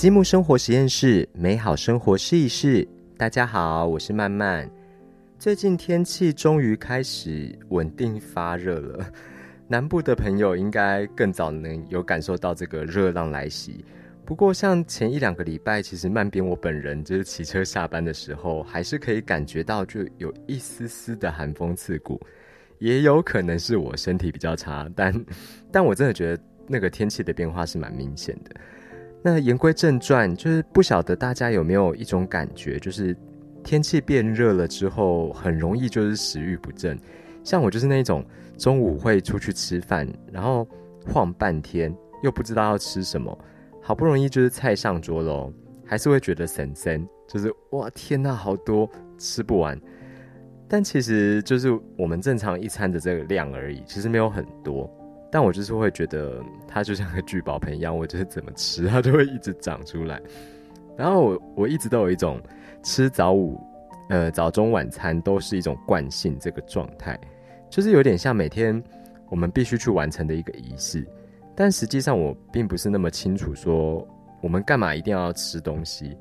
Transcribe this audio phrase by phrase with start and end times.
[0.00, 2.88] 积木生活实验室，美好生活试一试。
[3.18, 4.66] 大家好，我是曼曼。
[5.38, 9.12] 最近天气终于开始稳定发热了，
[9.68, 13.84] 南部的朋友应该更早能有感受到这个热浪来袭。
[14.24, 22.18] 不过，像前一两个礼拜，其实曼边我本人就是骑车下班的时候，还是可以感觉到就有一丝丝的寒风刺骨。
[22.78, 25.26] 也有可能是我身体比较差，但
[25.70, 28.56] 但我真的觉得那个天气的变化是蛮明显的。
[29.22, 33.14] 那言归正传，就是不晓得大家有没有一种感觉，就是
[33.62, 36.98] 天气变热了之后，很容易就是食欲不振。
[37.44, 38.24] 像我就是那种
[38.56, 40.66] 中午会出去吃饭，然后
[41.06, 43.36] 晃半天，又不知道要吃什么，
[43.82, 45.52] 好不容易就是菜上桌喽，
[45.84, 49.78] 还是会觉得神神，就是哇天呐，好多吃不完。
[50.68, 54.88] 但其实就是我们正常一餐的这个量而已，其实没有很多。
[55.32, 60.20] 但我就是会觉得它就像个聚宝盆一样，我就是怎么吃它就会一直长出来。
[60.96, 62.40] 然后我我一直都有一种
[62.82, 63.60] 吃早午
[64.08, 67.18] 呃早中晚餐都是一种惯性这个状态，
[67.70, 68.82] 就是有点像每天
[69.28, 71.06] 我们必须去完成的一个仪式。
[71.54, 74.06] 但实际上我并不是那么清楚说
[74.40, 76.16] 我们干嘛一定要吃东西。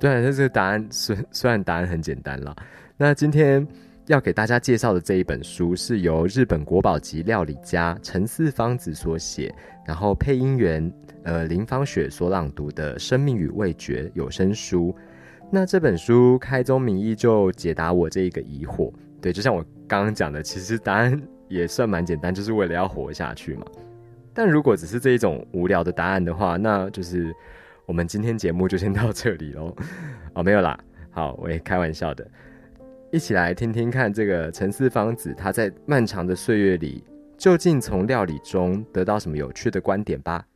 [0.00, 2.56] 对，那这个答案虽虽然答案很简单了。
[2.96, 3.66] 那今天。
[4.06, 9.54] 要给大家介绍的这一本书是由日本国宝级料理家陈四方子所写，
[9.86, 14.94] 然后配音员呃林芳雪所朗读的《生命与味觉》有声书。
[15.50, 23.64] 那这本书开宗明义就解答我这一个疑惑，对，就像我刚刚讲的，其实答案也算蛮简单，就是为了要活下去嘛。
[24.34, 27.32] 但如果只是这一种无聊的答案的话，那就是
[27.86, 29.76] 我们今天节目就先到这里喽。
[30.32, 30.76] 哦，没有啦，
[31.10, 32.26] 好，我也开玩笑的。
[33.14, 37.04] 一起来听听看，这个陈四方子他在漫长的岁月里，
[37.36, 40.46] 究竟从料理中得到什么有趣的观点吧。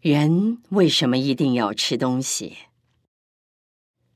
[0.00, 2.56] 人为什么一定要吃东西？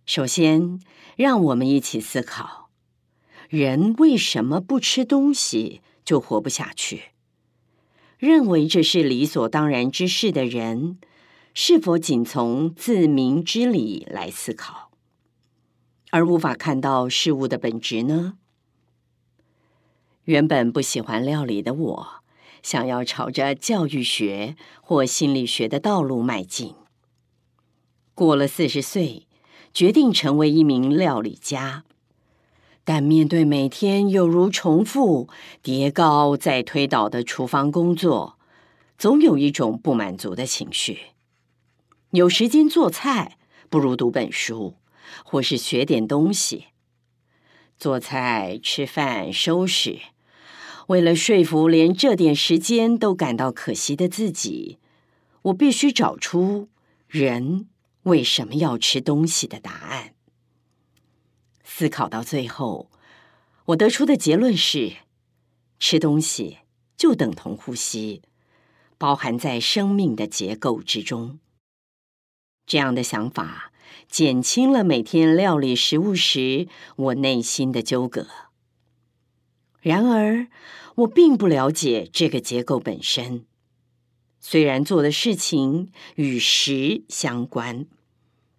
[0.07, 0.81] 首先，
[1.17, 2.71] 让我们一起思考：
[3.49, 7.13] 人为什么不吃东西就活不下去？
[8.19, 10.99] 认为这是理所当然之事的人。
[11.55, 14.91] 是否仅从自明之理来思考，
[16.11, 18.35] 而无法看到事物的本质呢？
[20.25, 22.09] 原本不喜欢料理的我，
[22.63, 26.75] 想要朝着教育学或心理学的道路迈进。
[28.15, 29.27] 过了四十岁，
[29.75, 31.85] 决定成为一名料理家，
[32.85, 35.29] 但面对每天有如重复
[35.61, 38.39] 叠高再推倒的厨房工作，
[38.97, 41.12] 总有一种不满足的情绪。
[42.13, 43.39] 有时间做菜，
[43.71, 44.77] 不如读本书，
[45.25, 46.67] 或是学点东西。
[47.79, 49.99] 做菜、吃饭、收拾，
[50.89, 54.79] 为了说服连这点时间都感到可惜的自己，
[55.41, 56.69] 我必须找出
[57.09, 57.67] 人
[58.03, 60.13] 为什么要吃东西的答案。
[61.65, 62.91] 思考到最后，
[63.65, 64.97] 我得出的结论是：
[65.81, 66.59] 吃东西
[66.95, 68.21] 就等同呼吸，
[68.99, 71.39] 包含在生命的结构之中。
[72.73, 73.71] 这样的想法
[74.09, 78.27] 减轻了每天料理食物时我内心的纠葛。
[79.83, 80.47] 然而，
[80.95, 83.45] 我并不了解这个结构本身。
[84.41, 87.85] 虽然做的事情与食相关，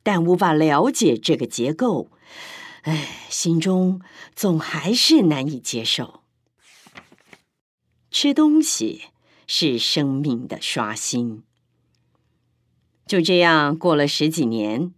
[0.04, 2.12] 但无法了解这个结构，
[2.84, 4.00] 唉，心中
[4.36, 6.22] 总还是难以接受。
[8.12, 9.06] 吃东西
[9.48, 11.42] 是生命的刷新。
[13.06, 14.94] 就这样过了十几年，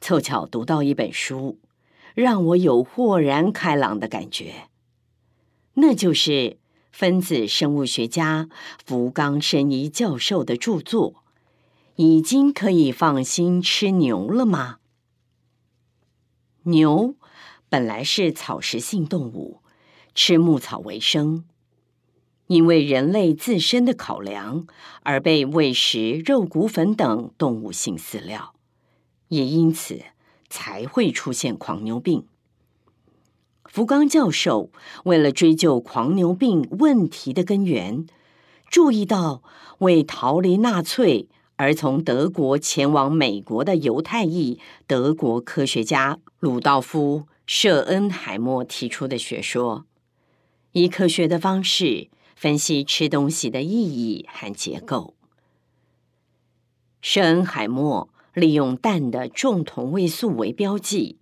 [0.00, 1.58] 凑巧读到一本书，
[2.14, 4.68] 让我有豁然开朗的感觉。
[5.74, 6.58] 那就是
[6.92, 8.48] 分子生物学家
[8.84, 11.12] 福冈伸一教授的著作
[11.96, 14.78] 《已经可以放心吃牛了吗？》
[16.70, 17.16] 牛
[17.68, 19.60] 本来是草食性动物，
[20.14, 21.44] 吃牧草为生。
[22.46, 24.66] 因为人类自身的考量
[25.02, 28.54] 而被喂食肉骨粉等动物性饲料，
[29.28, 30.02] 也因此
[30.50, 32.26] 才会出现狂牛病。
[33.64, 34.70] 福冈教授
[35.04, 38.06] 为了追究狂牛病问题的根源，
[38.68, 39.42] 注意到
[39.78, 49.86] 为逃离纳粹而从德国前往美国的犹太裔德国科学家鲁道夫·舍恩海默提出的学说，
[50.72, 52.10] 以科学的方式。
[52.34, 55.14] 分析吃东西的意义和结构。
[57.00, 61.18] 舍恩海默利用氮的重同位素为标记，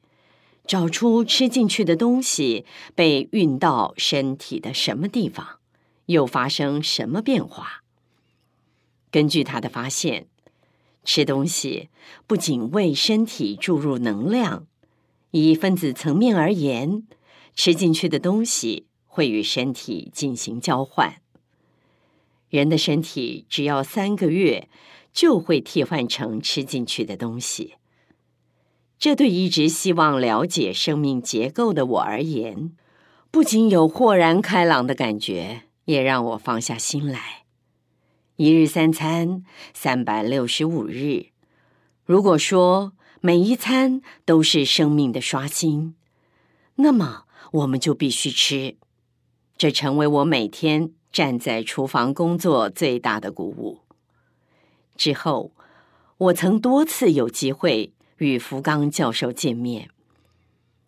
[0.67, 2.65] 找出吃进去的东西
[2.95, 5.59] 被运到身体的什么地方，
[6.07, 7.83] 又发生什么变化。
[9.11, 10.29] 根据他的发现，
[11.05, 11.91] 吃东西
[12.27, 14.67] 不仅为身体注入能量，
[15.33, 17.07] 以分子层面而言，
[17.55, 21.17] 吃进去的东西会与身体进行交换。
[22.49, 24.71] 人的身体只要三个月，
[25.13, 27.75] 就会替换成吃进去的东西。
[28.99, 32.73] 这对一直希望了解生命结构的我而言，
[33.31, 37.45] 不仅有豁然开朗的感觉，也让我放下心来。
[38.37, 39.45] 一日三餐，
[39.75, 41.27] 三百六十五日。
[42.07, 45.95] 如果说每一餐都是生命的刷新，
[46.77, 48.79] 那么我们就必须吃。
[49.63, 53.79] 这成为我每天站在厨房工作最大的鼓舞。
[54.97, 55.53] 之后，
[56.19, 57.93] 我曾多次有机会。
[58.19, 59.89] 与福冈教授见面，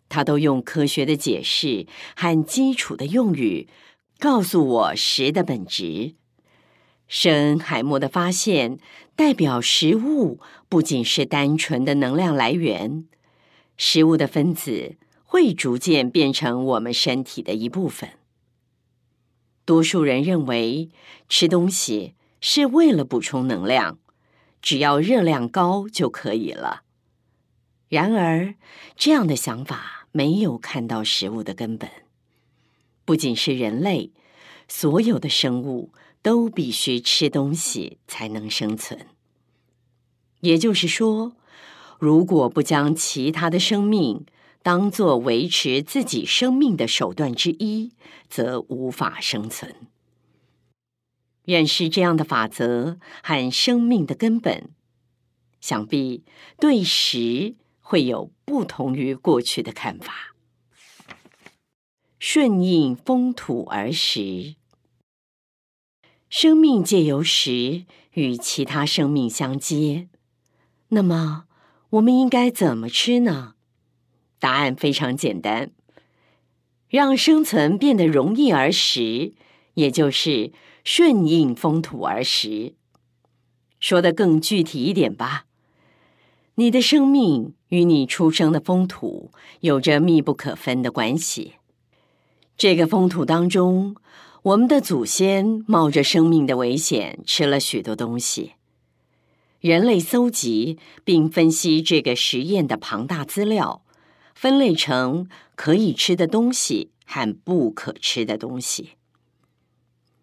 [0.09, 1.87] 他都用科学的解释
[2.17, 3.69] 和基础的用语
[4.19, 6.15] 告诉我食的本质。
[7.07, 8.77] 圣恩海默的发现
[9.15, 13.05] 代表食物不仅是单纯的能量来源，
[13.77, 18.09] 食物的分子会逐渐变成我们身体的一部分。
[19.65, 20.89] 多数人认为
[21.27, 23.97] 吃东西是为了补充能量，
[24.61, 26.83] 只要热量高就可以了。
[27.89, 28.55] 然而，
[28.95, 31.89] 这样的想法没有看到食物的根本。
[33.05, 34.11] 不仅是人类，
[34.67, 35.91] 所有的生物
[36.21, 39.07] 都必须吃东西才能生存。
[40.41, 41.35] 也就是说，
[41.99, 44.25] 如果不将其他的生命
[44.65, 47.91] 当作维持自己生命的手段之一，
[48.27, 49.75] 则无法生存。
[51.43, 54.71] 认识这样的法则和生命的根本，
[55.61, 56.23] 想必
[56.59, 57.53] 对食。
[57.87, 60.33] 会有不同于过去的看法。
[62.17, 64.55] 顺应风土而食，
[66.27, 70.09] 生命借由食与其他生命相接。
[70.87, 71.45] 那么，
[71.91, 73.54] 我们应该怎么吃呢？
[74.39, 75.71] 答案非常简单：
[76.89, 79.33] 让生存变得容易而食，
[79.75, 80.51] 也就是
[80.83, 82.73] 顺应风土而食。
[83.79, 85.45] 说的更具体一点吧。
[86.55, 91.55] 你的生命与你出生的风土有着密不可分的关系。
[92.55, 93.95] 这个风土当中，
[94.43, 98.53] 我们的祖先冒着生命的危险吃了许多东西。
[99.59, 103.83] 人类搜集并分析这个实验的庞大资料，
[104.35, 108.91] 分类成可以吃的东西和不可吃的东西。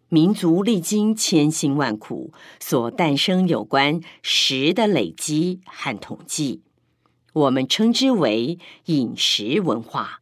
[0.09, 6.61] 民族历经千辛万苦所诞生有关食的累积和统计，
[7.33, 10.21] 我们称之为饮食文化。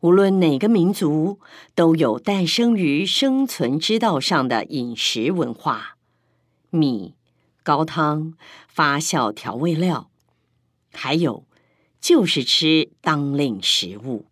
[0.00, 1.40] 无论哪个民族，
[1.74, 5.96] 都有诞生于生存之道上的饮食文化：
[6.68, 7.14] 米、
[7.62, 8.34] 高汤、
[8.68, 10.10] 发酵调味料，
[10.92, 11.46] 还有
[12.04, 14.26] 就是吃当令食物，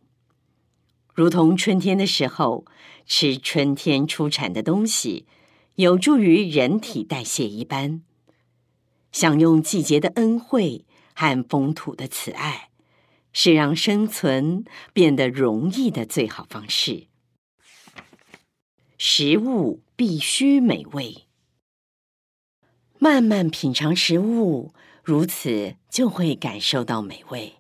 [1.15, 2.67] 如同春天的时候。
[3.07, 5.27] 吃春天出产的东西，
[5.77, 8.03] 有助于人体代谢一般。
[9.11, 10.85] 享用季节的恩惠
[11.15, 12.69] 和风土的慈爱，
[13.33, 17.09] 是让生存变得容易的最好方式。
[18.99, 21.27] 食物必须美味，
[22.99, 27.55] 慢慢品尝食物，如此就会感受到美味。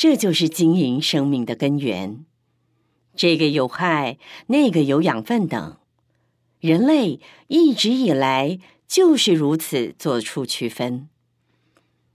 [0.00, 2.24] 这就是经营生命的根源。
[3.14, 4.16] 这个有害，
[4.46, 5.76] 那个有养分等，
[6.58, 11.10] 人类一直以来就是如此做出区分，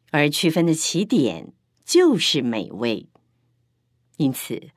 [0.09, 1.53] 而区分的起点
[1.85, 3.05] 就是美味。
[4.17, 4.71] 因此，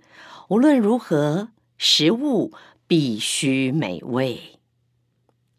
[0.51, 1.49] 无论如何，
[1.79, 2.53] 食物
[2.87, 4.59] 必须美味。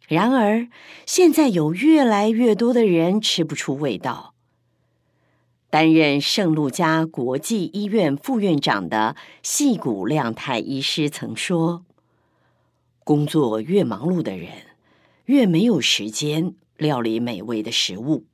[0.07, 0.67] 然而，
[1.07, 4.35] 现在有越来越多的人吃不出味道。
[5.69, 11.85] 担任圣路加国际医院副院长的细谷亮太医师曾说
[13.05, 14.49] ：“工作越忙碌的人，
[15.25, 18.25] 越没有时间料理美味的食物，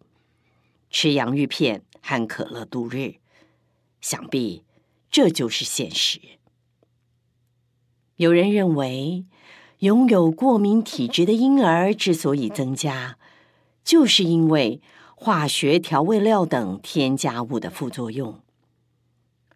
[0.89, 3.15] 吃洋芋片和可乐度日。
[3.99, 4.63] 想必
[5.11, 6.21] 这就是现实。”
[8.15, 9.25] 有人认为，
[9.79, 13.17] 拥有过敏体质的婴儿之所以增加，
[13.83, 14.81] 就是因为。
[15.17, 18.41] 化学调味料等添加物的副作用。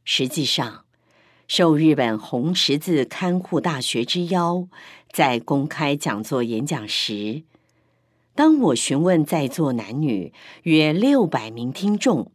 [0.05, 0.85] 实际上，
[1.47, 4.67] 受日本红十字看护大学之邀，
[5.11, 7.43] 在公开讲座演讲时，
[8.33, 12.31] 当我询问在座男女约六百名听众，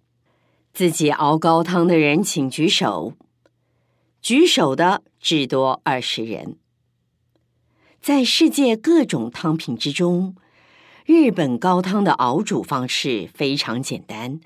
[0.73, 3.15] 自己熬高汤的人请举手。
[4.21, 6.57] 举手的至多二十人。
[8.01, 10.37] 在世界各种汤品之中。
[11.05, 14.41] 日本高汤的熬煮方式非常简单，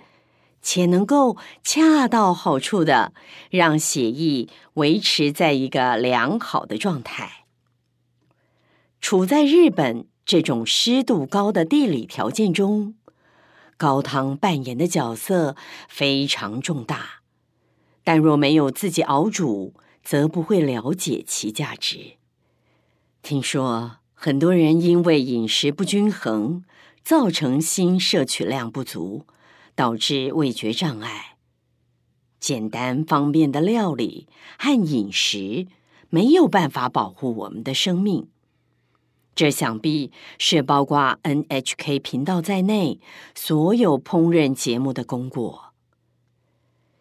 [0.60, 3.12] 且能够恰到好处的
[3.50, 7.44] 让血液维持在一个良好的状态。
[9.00, 12.96] 处在日本这种湿度高的地理条件中，
[13.76, 15.54] 高汤扮演的角色
[15.88, 17.22] 非常重大。
[18.02, 22.16] 但若没有自己熬煮，则不会了解其价值。
[23.22, 26.64] 听说很多人因为饮食不均衡，
[27.04, 29.24] 造成锌摄取量不足，
[29.76, 31.36] 导致味觉障碍。
[32.40, 34.26] 简单方便的料理
[34.58, 35.68] 和饮食
[36.10, 38.26] 没有办法保护我们的生命。
[39.36, 42.98] 这想必是包括 NHK 频道在内
[43.36, 45.72] 所有烹饪节目的功过。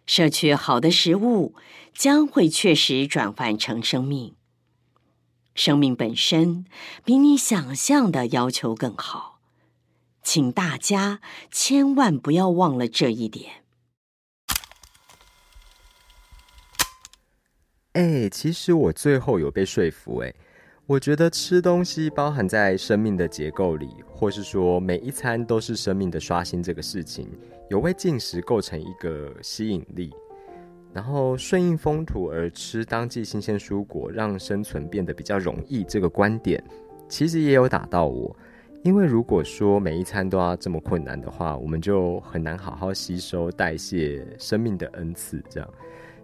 [0.06, 1.56] 摄取好的食物，
[1.96, 4.36] 将会确实转换成生命。
[5.58, 6.66] 生命本身
[7.04, 9.40] 比你想象的要求更好，
[10.22, 11.20] 请大家
[11.52, 13.64] 千万不要忘了这一点。
[17.94, 20.20] 哎，其实我最后有被说服。
[20.20, 20.32] 哎，
[20.86, 27.28] 我觉得吃东西包含在生命的结构里，或是说每一餐都是生命的刷新，这个事情。
[27.72, 30.14] 有为进食构成一个吸引力，
[30.98, 35.84] 然后顺应风土而吃当季新鲜蔬果，让生存变得比较容易。
[35.84, 36.62] 这个观点
[37.08, 38.36] 其实也有打到我，
[38.82, 45.39] 因为如果说每一餐都要这么困难的话，我们就很难好好吸收代谢生命的恩赐。
[45.51, 45.70] 这样，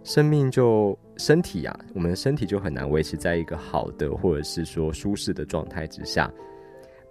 [0.02, 6.28] 生命就身体啊，我们的身体就很难维持在一个好的或者是说舒适的状态之下。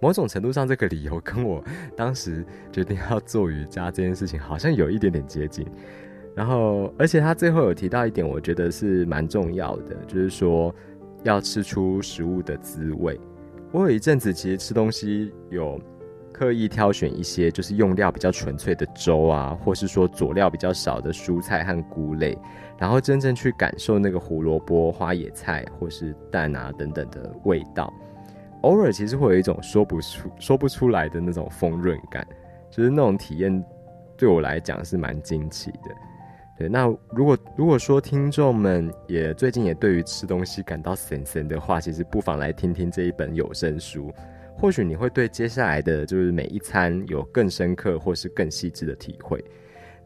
[0.02, 1.64] 某种程度上，这个理由跟我
[1.96, 5.66] 当时决定要做瑜伽这件事情好像有一点点接近。
[6.34, 10.74] 然后，而且他最后有提到一点，我觉得是蛮重要的，就是说
[11.22, 13.18] 要吃出食物的滋味。
[13.70, 15.80] 我有一阵子其实吃东西有
[16.32, 22.36] 刻意挑选一些就是用料比较纯粹的粥啊，或是说佐料比较少的蔬菜和菇类，
[22.78, 27.92] 然后真正去感受那个胡萝卜、花野菜或是蛋啊等等的味道。
[28.62, 32.26] 偶尔其实会有一种说不出、说不出来的那种丰润感，
[32.70, 33.64] 就是那种体验
[34.16, 35.94] 对我来讲是蛮惊奇的。
[36.56, 44.12] 对，那如果如果说听众们也最近也对于吃东西感到神神的话，其实不妨来听听这一本有声书，
[44.56, 49.44] 或许你会对接下来的就是每一餐有更深刻或是更细致的体会。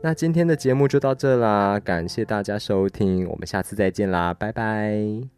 [0.00, 5.38] 那今天的节目就到这啦，感谢大家收听，我们下次再见啦，拜拜。